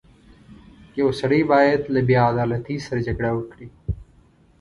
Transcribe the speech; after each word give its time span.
•یو 0.99 1.09
سړی 1.19 1.41
باید 1.51 1.81
له 1.93 2.01
بېعدالتۍ 2.09 2.77
سره 2.85 2.99
جګړه 3.07 3.29
وکړي. 3.33 3.67